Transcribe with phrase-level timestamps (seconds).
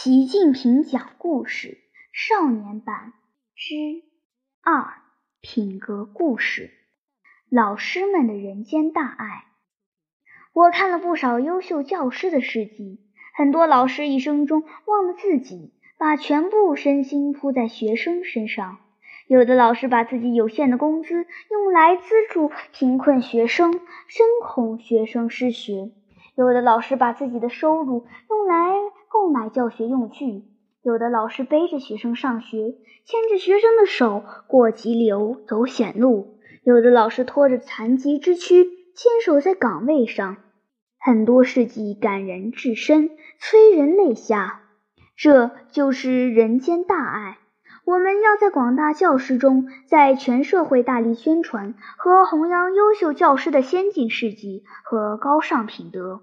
[0.00, 1.76] 习近平讲故事
[2.12, 3.14] 少年版
[3.56, 3.74] 之
[4.62, 4.94] 二
[5.40, 6.70] 品格故事：
[7.50, 9.46] 老师们的人间大爱。
[10.52, 13.00] 我看了不少优秀教师的事迹，
[13.34, 18.78] 很多老师一生中忘了自己，把全部身心扑在学生身上。
[19.26, 23.72] 有的老师把自己有限的工资用来资助贫困学生，
[24.06, 25.90] 深恐学生失学；
[26.36, 28.76] 有的老师把自己的收入用来。
[29.10, 30.44] 购买教学用具，
[30.82, 38.64] 有的老师背着学生上学，牵着学生的手过急流、走险路；有的老师拖着残疾之躯，
[38.94, 40.36] 坚守在岗位上。
[41.00, 44.62] 很多事迹感人至深，催人泪下。
[45.16, 47.38] 这就是人间大爱。
[47.84, 56.20] 我们要在广大教师中，在全社会大力宣传和弘扬优秀教师的先进事迹和高尚品德。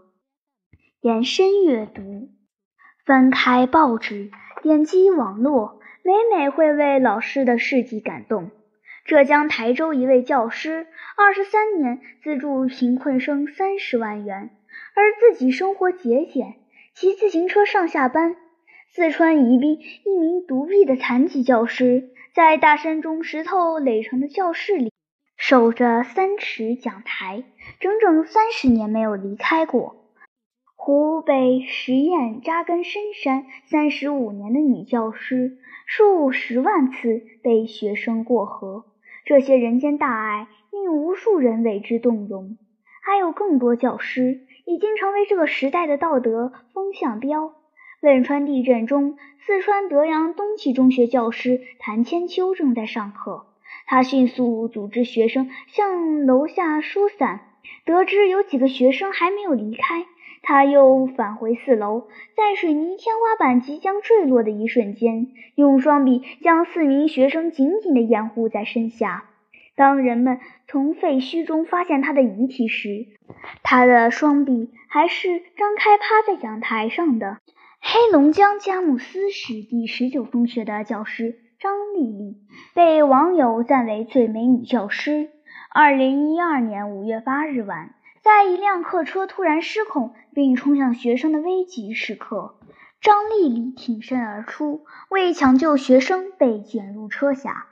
[1.02, 2.30] 延伸阅读。
[3.05, 4.32] 翻开报纸，
[4.64, 8.49] 点击网络，每每会为老师的事迹感动。
[9.05, 14.49] 浙江台州一位教师，二十三年资助贫困生三十万元，
[14.96, 16.55] 而自己生活节俭，
[16.96, 18.35] 骑自行车上下班。
[18.91, 24.91] 四川宜宾一名独臂的残疾教师，在大山中石头垒成的教室里，
[25.37, 27.43] 守着三尺讲台，
[27.80, 30.05] 整整三十年没有离开过。
[30.88, 38.86] 湖北十堰扎根深山三十五年的女教师，数十万次被学生过河，
[39.26, 42.60] 这些人间大爱令无数人为之动容。
[43.02, 47.55] 还有更多教师已经成为这个时代的道德风向标。
[48.02, 53.48] 汶川地震中，四川德阳东汽中学教师谭千秋正在上课，
[53.88, 57.40] 他迅速组织学生向楼下疏散，
[57.86, 60.05] 得知有几个学生还没有离开。
[60.48, 62.01] 他又返回四楼，
[62.38, 69.25] 在水泥天花板即将坠落的一瞬间，用双臂将四名学生紧紧地掩护在身下。
[69.75, 73.08] 当人们从废墟中发现他的遗体时，
[73.64, 77.40] 他的双臂还是张开趴在讲台上的。
[77.81, 82.38] 黑龙江佳木斯市第十九中学的教师张丽丽
[82.75, 85.30] 被网友赞为最美女教师。
[85.74, 87.96] 二零一二年五月八日晚。
[88.25, 92.56] 在一辆客车突然失控并冲向学生的危急时刻，
[93.00, 97.68] 张丽丽挺身而出，为抢救学生被卷入车下，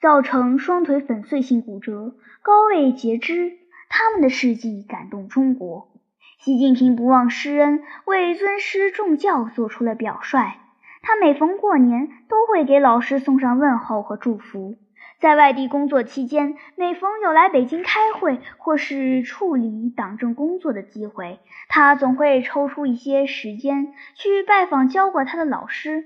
[0.00, 3.52] 造成双腿粉碎性骨折、高位截肢。
[3.90, 5.90] 他们的事迹感动中国。
[6.38, 10.54] 习近平不忘师恩，为尊师重教做出了表率。
[11.02, 14.78] 他每逢过年都会给老师送上问候和祝福。
[15.20, 26.04] 在外地工作期间，每逢有来北京开会或是处理党政工作的机会，他总会抽出一些时间去拜访教过他的老师。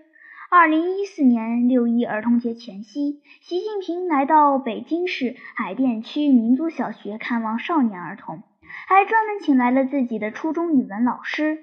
[0.50, 8.42] 二零一四年六一儿童节前夕，习近平来到北京市海淀区民族小学看望少年儿童，
[8.88, 11.58] 还专门请来了自己的初中语文老师。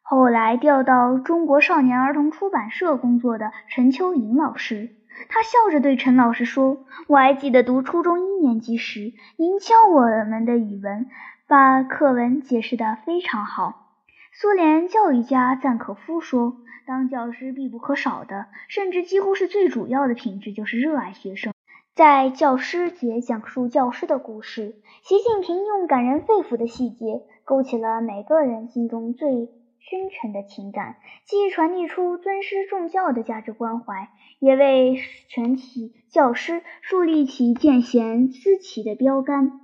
[0.00, 4.94] 后来调到中国少年儿童出版社工作的陈秋莹老师。
[5.28, 11.06] 他笑着对陈老师说：“我还记得读初中一年级时，您教我们的语文，
[11.46, 13.86] 把课文解释得非常好。”
[14.32, 21.52] 苏联教育家赞可夫说：“当教师必不可少的，甚至几乎是最主要的品质，就是热爱学生。”
[21.96, 29.48] 在教师节讲述教师的故事，习近平用感人肺腑的细节，勾起了每个人心中最。
[29.88, 39.60] 君臣的情感，既传递出尊师重教的价值关怀，也为全体教师树立起见贤思齐的标杆。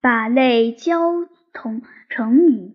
[0.00, 2.74] 把泪交同成语，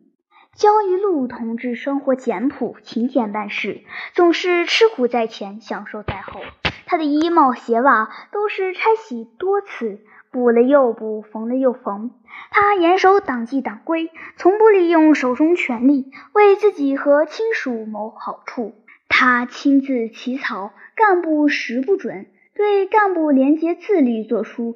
[0.56, 3.84] 焦裕禄同志生活简朴，勤俭办事，
[4.14, 6.40] 总是吃苦在前，享受在后。
[6.86, 10.00] 他的衣帽鞋袜都是拆洗多次。
[10.32, 12.12] 补了又补，缝了又缝。
[12.52, 18.74] 他严守党纪党规，从不利用手中权力为自己和亲属谋好处。
[19.08, 24.76] 他亲自起草干部时不准，对干部廉洁自律作出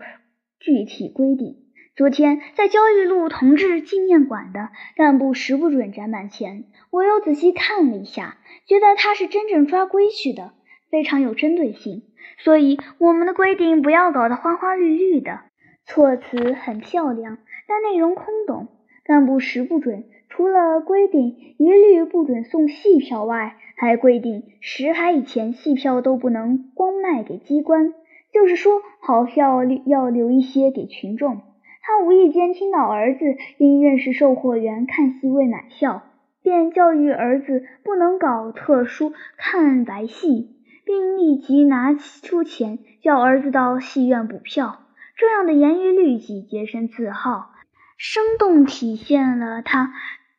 [0.61, 1.57] 具体规定。
[1.93, 10.53] 昨天在焦裕禄同志纪念馆的干部时不准展板前，我又仔细看了一下，觉得他是真正抓规矩的，
[10.89, 12.03] 非常有针对性。
[12.37, 15.39] 所以我们的规定不要搞得花花绿绿的。
[15.85, 17.37] 措辞很漂亮，
[17.67, 18.67] 但内容空洞。
[19.03, 27.93] 干部时不准，除了规定一律不准送戏票外，还规定十海以前戏票都不能光卖给机关，
[28.31, 31.41] 就是说好票要留一些给群众。
[31.81, 33.25] 他无意间听到儿子
[33.57, 36.03] 因认识售货员看戏未买票，
[36.43, 40.51] 便教育儿子不能搞特殊看白戏，
[40.85, 44.85] 并立即拿出钱叫儿子到戏院补票。
[45.15, 47.51] 这样的严于律己、洁身自好，
[47.97, 49.93] 生动体现了他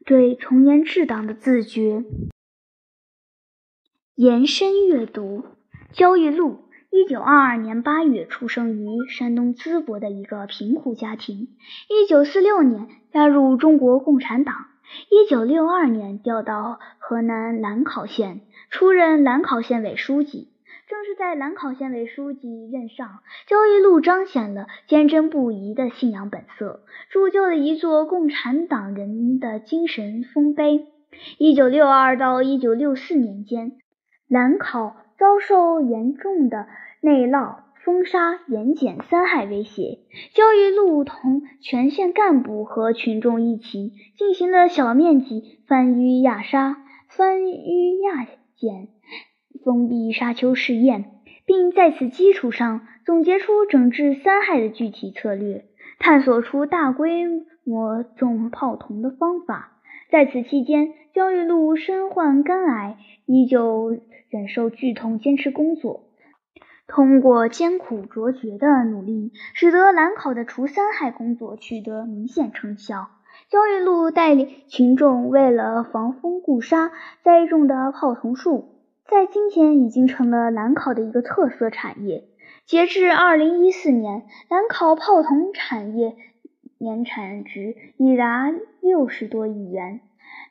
[0.06, 2.04] 对从严治党的自觉。
[4.14, 5.44] 延伸阅读：
[5.92, 11.48] 焦裕禄，一九二二年八月出生于山东淄博的一个贫苦家庭。
[11.88, 14.54] 一九四六年加入中国共产党。
[15.08, 18.40] 一九六二年调到河南兰考县，
[18.70, 20.48] 出任兰考县委书记。
[20.88, 26.80] 正是在兰考县委书记任上，焦裕禄彰显了坚贞不移的信仰本色，
[27.10, 30.86] 铸就了一座共产党人的精神丰碑。
[31.38, 33.78] 一九六二到一九六四年间，
[34.26, 36.66] 兰考遭受严重的
[37.00, 40.00] 内涝、封杀、盐碱三害威胁，
[40.34, 46.78] 焦裕禄同全县干部和群众一起进行了小面积翻淤压沙、
[47.08, 48.24] 翻淤压
[48.60, 48.88] 碱。
[49.64, 51.10] 封闭沙丘试验，
[51.44, 55.66] 并在此基础上总结出整治三害的具体策略，
[55.98, 57.26] 探索出大规
[57.64, 59.72] 模种炮筒的方法。
[60.10, 63.98] 在此期间，焦裕禄身患肝癌，依旧
[64.28, 66.06] 忍受剧痛，坚持工作。
[66.86, 73.08] 通过艰苦卓绝的努力，使得兰考的除三害工作取得明显成效。
[73.50, 76.92] 焦裕禄带领群众为了防风固沙，
[77.24, 78.76] 栽种的炮筒树。
[79.08, 82.22] 在今天已经成了兰考的一个特色产业。
[82.64, 86.14] 截至二零一四年，兰考炮筒产业
[86.78, 89.98] 年产值已达六十多亿元。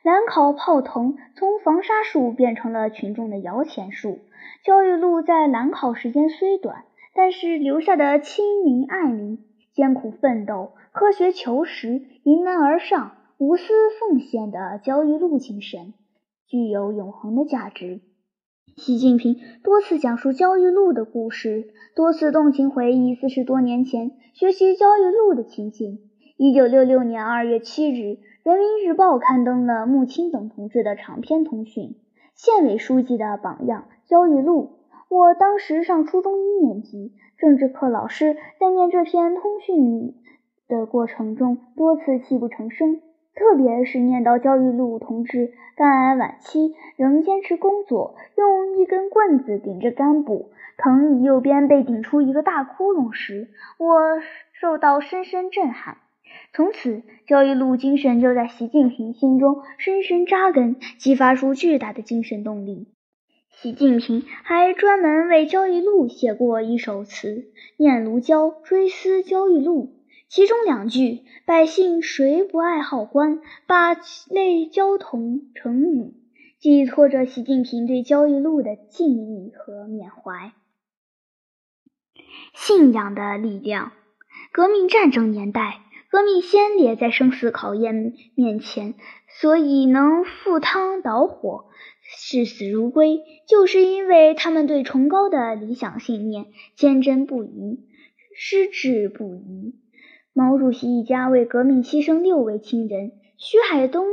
[0.02, 4.18] 兰考炮筒从防沙树变成了群众的摇钱树。
[4.62, 9.42] 焦裕禄在兰考时间虽短，但是留下的亲民爱民、
[9.72, 15.94] 艰苦奋斗、科学求实、迎难而上、无私奉献的焦裕禄精神，
[16.48, 18.00] 具有永恒的价值。
[18.76, 26.00] 习近平多次讲述焦裕禄的故事，多次动情回忆四十多年前学习焦裕禄的情景。
[26.36, 31.94] 一九六六年二月七日，《人民日报》刊登了穆青等同志的长篇通讯
[32.34, 40.14] ：“县委书记的榜样，焦裕禄。”我当时上初中一年级，政治课老师在念这篇通讯
[40.70, 43.02] 的过程中，多次泣不成声。
[43.34, 54.20] 特别是念到焦裕禄同志肝癌晚期仍坚持工作，用一根棍子顶着肝部，藤椅右边被顶出一个大窟窿时，我
[54.52, 55.98] 受到深深震撼。
[56.52, 62.88] 从此，焦裕禄精神就在习近平心中深深扎根，激发出巨大的精神动力。
[63.48, 67.28] 习近平还专门为焦裕禄写过一首词
[67.76, 69.84] 《念奴娇·追思焦裕禄》。
[70.30, 73.94] 其中两句“百姓谁不爱好官，把
[74.28, 76.14] 泪交同成语”，
[76.60, 80.52] 寄托着习近平对焦裕禄的敬意和缅怀。
[82.54, 83.90] 信仰的力量。
[84.52, 88.94] 革命战争年代，革命先烈在生死考验面前，
[89.40, 91.64] 所以能赴汤蹈火、
[92.02, 96.46] 视死如归，就是因为他们对崇高的理想信念
[96.76, 97.80] 坚贞不移、
[98.36, 99.74] 矢志不移。
[100.32, 104.06] 毛主席一家为革命牺牲六位亲人，徐海东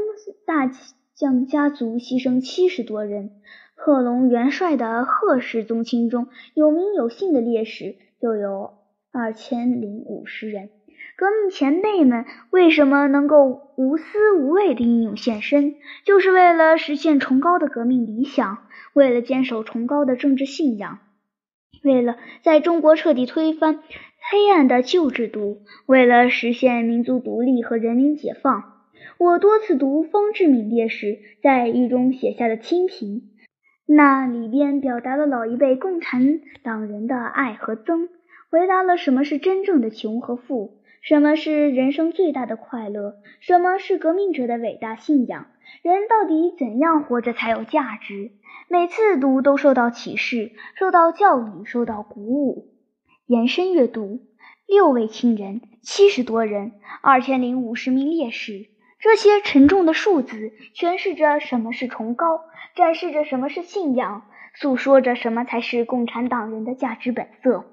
[0.46, 0.72] 大
[1.14, 3.32] 将家族牺牲七十多人，
[3.76, 8.74] 贺龙元帅的贺氏宗亲中有名有姓的烈士就有
[9.12, 10.70] 二千零五十人。
[11.16, 15.76] 革命前辈们为什么能够无私无畏的英勇献身？
[16.04, 21.00] 就是为了实现崇高的革命理想，为了坚守崇高的政治信仰，
[21.84, 23.80] 为了在中国彻底推翻。
[24.30, 28.74] 黑暗的旧制度，为了实现民族独立和人民解放，
[29.18, 33.22] 我多次读方志敏烈士在狱中写下的清贫，
[33.86, 38.10] 那里边表达了老一辈共产党人的爱和憎，
[38.50, 45.48] 回答了什么是真正的穷和富，什么是人生最大的快乐，什么是革命者的伟大信仰，
[45.82, 48.32] 人到底怎样活着才有价值？
[48.70, 52.74] 每次读都受到启示，受到教育，受到鼓舞。
[53.26, 54.22] 延伸阅读：
[54.66, 58.68] 六位亲人，七十多人，二千零五十名烈士。
[59.00, 62.42] 这些沉重的数字诠释着什么是崇高，
[62.76, 64.24] 展示着什么是信仰，
[64.56, 67.66] 诉说着什么才是共产党人的价值本色。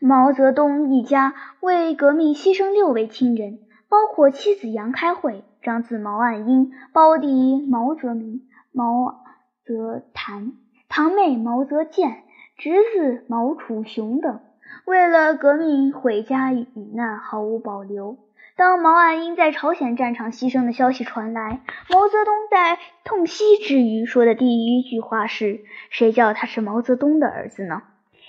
[0.00, 9.24] 毛泽东一家为革命牺牲六位亲人，包括妻子杨开慧、长子毛岸英、胞弟毛泽民、毛
[9.64, 10.52] 泽谭、
[10.90, 12.24] 堂妹毛泽建、
[12.58, 14.40] 侄子毛楚雄等。
[14.84, 18.18] 为了革命毁家与难毫无保留，
[18.56, 27.80] 当毛岸英在朝鲜战场牺牲的消息传来，毛泽东在痛惜之余说的第一句话是：“谁叫他是毛泽东的儿子呢？”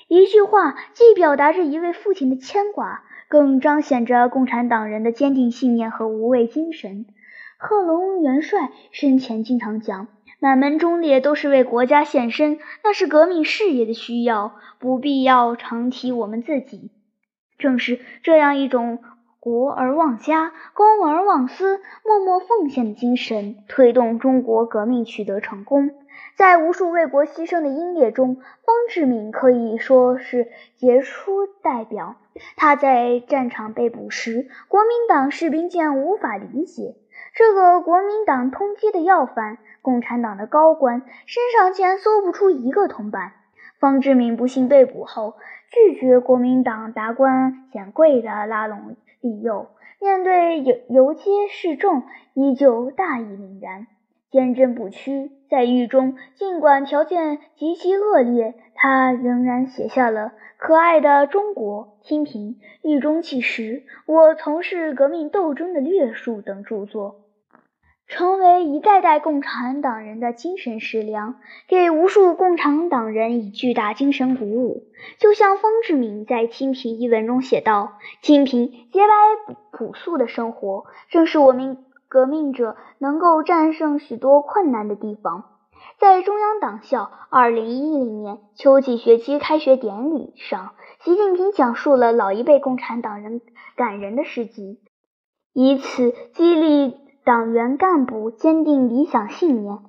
[0.07, 7.05] 一句话既表达着一位父亲的牵挂，更彰显着共产党人的坚定信念和无畏精神。
[7.57, 10.07] 贺龙元帅生前经常讲
[10.39, 16.91] ：“满门忠烈都是为国家献身，那是革命事业的需要，不必要常提我们自己。”
[17.57, 18.99] 正是这样一种。
[19.39, 25.91] 国而忘家，公而忘私，默默奉献的精神，推动中国革命取得成功。
[26.35, 30.47] 在无数为国牺牲的英烈中，方志敏可以说是
[30.77, 32.15] 杰出代表。
[32.55, 36.95] 他在战场被捕时，国民党士兵竟然无法理解，
[37.37, 43.33] 这个国民党通缉的要犯，共产党的高官身上竟然搜不出一个铜板。
[43.77, 45.35] 方志敏不幸被捕后，
[45.69, 48.95] 拒绝国民党达官显贵的拉拢。
[49.19, 49.67] 利诱，
[49.99, 52.03] 面对游游街示众，
[52.35, 53.87] 依旧大义凛然，
[54.31, 55.31] 坚贞不屈。
[55.49, 60.27] 在狱中，尽管条件极其恶劣，他仍然写下了
[60.57, 63.63] 《可爱的中国》《清贫》《狱中纪实》
[64.05, 67.24] 《我从事革命斗争的略述》等著作。
[68.07, 71.35] 成为一代代共产党人的精神食粮，
[71.67, 74.83] 给无数共产党人以巨大精神鼓舞。
[75.17, 85.45] 就像方志敏在《清贫》一文中写道：“清贫、洁白、朴素的生活，正是我们革命者能够战胜许多困难的地方。”
[85.97, 93.41] 在中央党校二零一零年秋季学期开学典礼上，习近平讲述了老一辈共产党人
[93.75, 94.79] 感人的事迹，
[95.53, 97.04] 以此激励。
[97.25, 99.79] 党员干部坚定理想信念，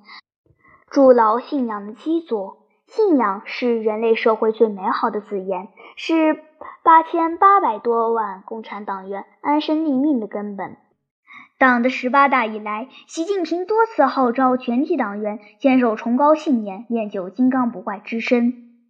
[0.89, 2.65] 筑牢信仰的基座。
[2.87, 5.67] 信仰是人类社会最美好的字眼，
[5.97, 6.41] 是
[6.83, 10.77] 八千八百多万共产党员安身立命的根本。
[11.59, 18.81] 党的十八大以来，习近平多次号召全体党员坚守崇高信念，练就金刚不坏之身，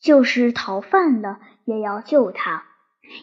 [0.00, 2.64] 就是逃犯了也要救他。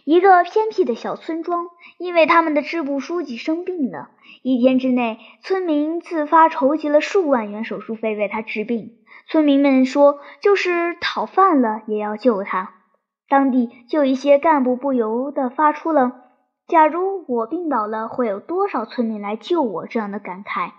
[0.05, 1.67] 一个偏僻的小村庄，
[1.97, 4.09] 因为他们的支部书记生病了，
[4.41, 8.97] 一天之内，村民自发筹集了数万元手术费为他治病。
[9.27, 12.73] 村民们说，就是讨饭了也要救他。
[13.29, 16.13] 当地就一些干部不由得发出了
[16.67, 20.71] “假如我病倒了，会有多少村民来救我”这样的感慨。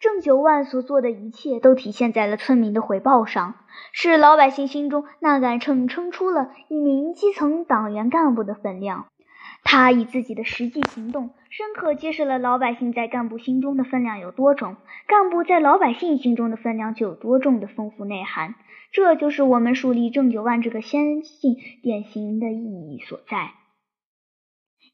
[0.00, 3.54] 郑九万所做的一切都体现在了村民的回报上，
[3.92, 9.06] 是老百姓心中那杆秤称出了一名基层党员干部的分量。
[9.64, 14.76] 他以自己的实际行动，深刻揭示了老百姓在干部心中的分量有多重，
[15.08, 18.54] 干部在老百姓心中的分量就有多重的丰富内涵。
[18.92, 23.50] 这就是我们树立郑九万这个先进典型的意义所在。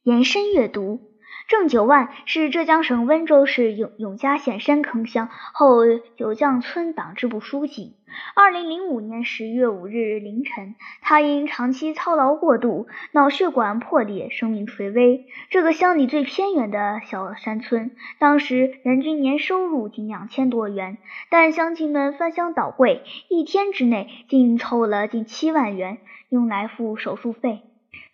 [0.03, 1.14] 延伸阅读。
[1.47, 5.81] 郑九万是浙江省温州市永永嘉县山坑乡后
[6.17, 7.97] 九将村党支部书记。
[8.35, 15.27] 二零零五年十月五日凌晨，他因长期操劳过度，脑血管破裂，生命垂危。
[15.51, 20.97] 这个乡里最偏远的小山村，当时人均年收入仅两千多元，
[21.29, 25.99] 但乡亲们翻箱倒柜，一天之内竟凑了近七万元，
[26.31, 27.63] 用来付手术费。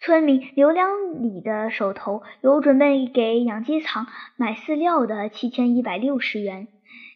[0.00, 4.06] 村民刘良礼的手头有准备给养鸡场
[4.36, 6.68] 买饲料的七千一百六十元。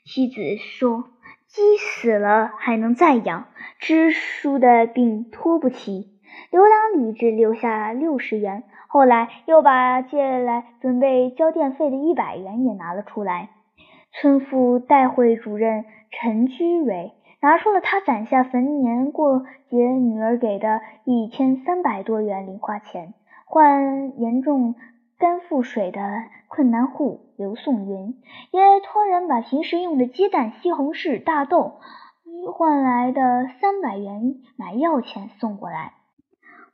[0.04, 1.04] 妻子说
[1.48, 3.46] ：“鸡死了还能再养，
[3.78, 6.10] 支书的病拖不起。”
[6.50, 13.50] 刘良礼只留下六十元，后来又把借来准备交电费的一百元也拿了出来。
[14.12, 17.12] 村妇代会主任陈居蕊。
[17.44, 23.12] 拿出了他攒下逢年过节女儿给的一千三百多元零花钱，
[23.44, 24.76] 换严重
[25.18, 26.00] 肝腹水的
[26.48, 28.14] 困难户刘颂云
[28.50, 31.80] 也托人把平时用的鸡蛋、西红柿、大豆
[32.54, 35.92] 换来的三百元买药钱送过来。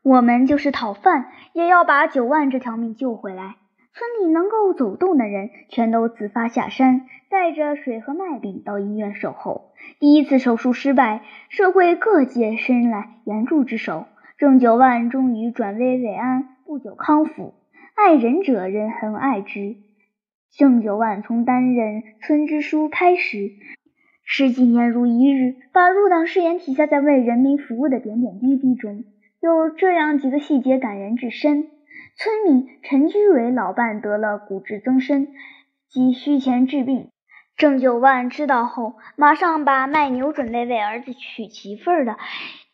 [0.05, 3.57] 我们就是讨饭，也要把九万这条命救回来。
[3.93, 9.73] 村里能够走动的人，全都自发下山，带着水和麦饼到医院守候。
[9.99, 14.07] 第一次手术失败，社会各界伸来援助之手，
[14.39, 17.55] 郑九万终于转危为安，不久康复。
[17.95, 19.77] 爱人者人恒爱之。
[20.57, 23.51] 郑九万从担任村支书开始，
[24.25, 29.05] 十几年如一日，把入党誓言体现在为人民服务的点点滴滴中。
[29.41, 31.67] 有这样几个细节感人至深。
[32.17, 35.29] 村民陈居蕊老伴得了骨质增生，
[35.89, 37.11] 急需钱治病。
[37.57, 42.17] 郑九万知道后，马上把卖牛准备为儿子娶媳妇儿的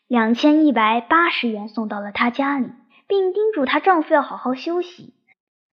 [0.07, 2.71] 两千一百八十元送到了他家里。
[3.09, 5.13] 并叮嘱她丈夫要好好休息。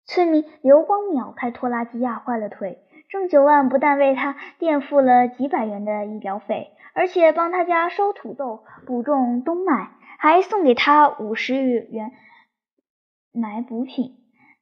[0.07, 12.13] 村民刘光淼开拖拉机压坏了腿，郑九万不但为他垫付了几百元的医疗费，而且帮他家收土豆、补种冬麦，还送给他五十元
[13.39, 14.17] 买补品。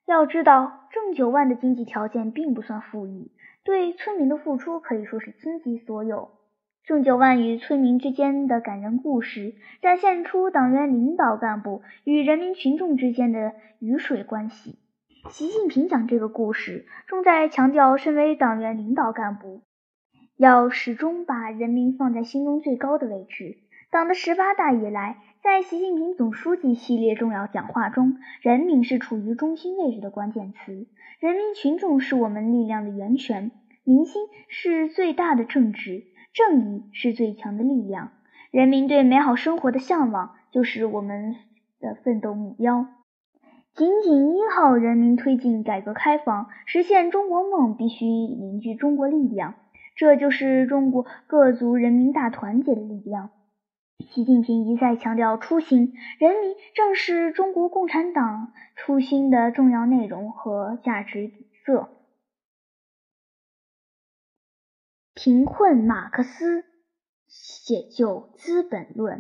[0.06, 3.32] 要知道，郑九万的经济条件并不算富裕，
[3.64, 6.30] 对村民的付出可以说是倾其所有。
[6.86, 14.80] 郑九万与村民之间的感人故事，展现出党员领导干部与人民群众之间的鱼水关系。
[15.30, 19.64] 习近平讲这个故事，重在强调，身为党员领导干部，
[20.38, 23.58] 要始终把人民放在心中最高的位置。
[23.92, 30.88] 党的十八大以来，在习近平总书记系列重要讲话中，人民是处于中心位置的关键词，
[31.20, 33.52] 人民群众是我们力量的源泉，
[33.84, 36.04] 民心是最大的政治。
[36.34, 38.12] 正义是最强的力量，
[38.52, 41.36] 人民对美好生活的向往就是我们
[41.80, 42.88] 的奋斗目标。
[43.74, 49.54] 紧紧依靠人民推进改革开放，实现中国梦，必须凝聚中国力量，
[49.96, 53.30] 这就是中国各族人民大团结的力量。
[54.00, 61.90] 习近平一再强调初心，人民正是中国共产党初心的重要内容和价值底色。
[65.14, 66.64] 贫困马克思
[67.28, 69.20] 写就《资本论》。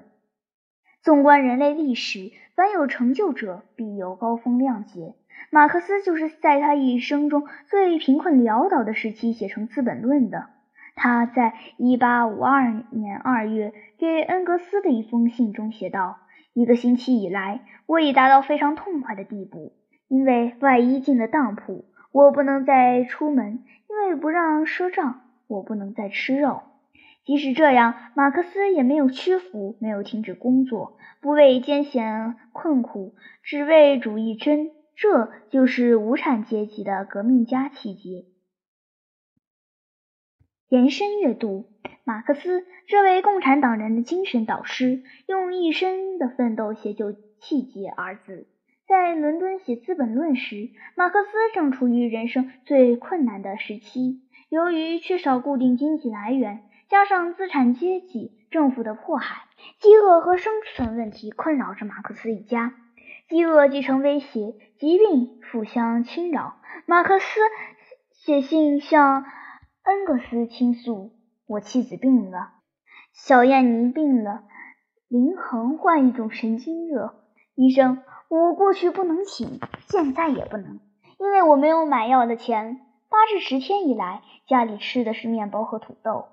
[1.02, 5.16] 纵观人类历史，凡有成就者，必有高风亮节。
[5.50, 10.50] 马克思就是在他一生中最贫困潦倒的时期写成《资本论》的。
[10.98, 16.18] 他在1852年2月给恩格斯的一封信中写道
[16.54, 19.72] ：“一个星期以来，我已达到非常痛快的地步，
[20.10, 26.64] 因为外衣进了当铺，我不能再出门；因为不让赊账。”我不能再吃肉。
[27.24, 34.72] 即使这样，马克思也没有屈服，没有停止工作，不畏艰险困苦，只为主义真。
[34.96, 38.26] 这就是无产阶级的革命家气节。
[40.70, 41.70] 延伸阅读，
[42.04, 48.48] 马克思这位共产党人的精神导师，用一生的奋斗写就“气节”二字。
[48.86, 54.20] 在伦敦写《资本论》时，马克思正处于人生最困难的时期。
[54.50, 59.44] 由于缺少固定经济来源，加上资产阶级政府的迫害，
[59.80, 62.74] 饥饿和生存问题困扰着马克思一家。
[63.30, 66.58] 饥饿既成威胁，疾病互相侵扰。
[66.86, 67.40] 马克思
[68.12, 69.24] 写信向
[69.88, 71.12] 恩格斯倾诉
[71.48, 72.50] ：“我妻子病了，
[73.14, 74.44] 小燕妮病了，
[75.08, 77.24] 林恒患一种神经热。
[77.56, 80.82] 医生，我过去不能请，现在也不能，
[81.18, 86.26] 因为我没有买药的钱。”八至十天以来，家里吃的是面包和土豆。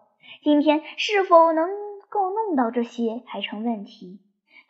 [0.42, 1.68] 今天是否能
[2.08, 4.18] 够弄到这些还成问题。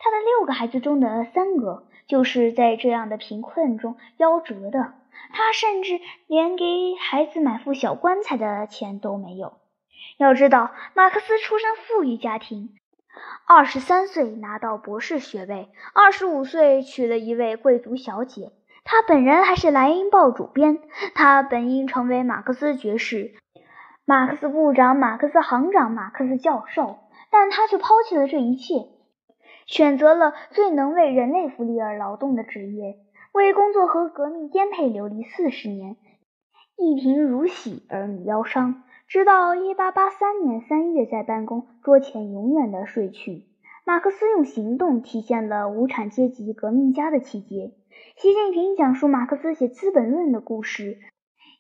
[0.05, 4.93] 他的六个孩子中的三个就是在这样的贫困中夭折的。
[5.33, 9.55] 他甚至连给孩子买副小棺材的钱都没有。
[10.19, 12.75] 要知道，马克思出身富裕家庭，
[13.47, 18.53] 二十三岁拿到博士学位，二十五岁娶了一位贵族小姐。
[18.85, 20.81] 他本人还是《莱茵报》主编，
[21.15, 23.33] 他本应成为马克思爵士、
[24.05, 26.99] 马克思部长、马克思行长、马克思教授，
[27.31, 28.75] 但他却抛弃了这一切，
[29.67, 32.99] 选择了最能为人类福利而劳动的职业，
[33.33, 35.97] 为工作和革命颠沛流离四十年，
[36.77, 43.47] 一贫如洗，儿女夭伤，直到1883年3月，在办公桌前永远的睡去。
[43.87, 47.73] 马克思用行动体现了无产阶级革命家的气节。
[48.17, 50.99] 习近平讲述马克思写《资本论》的故事，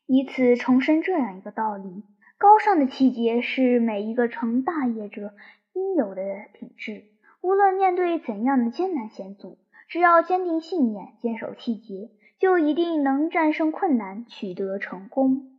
[0.06, 2.04] 以此重申这样一个道理：
[2.38, 5.32] 高尚的气节是每一个成大业者
[5.74, 6.22] 应有的
[6.54, 7.13] 品质。
[7.44, 15.53] 无论面对怎样的艰难险阻，只要坚定信念、坚守气节，就一定能战胜困难，取得成功。